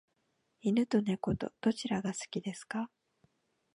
[0.63, 2.89] 犬と猫とどちらが好きですか？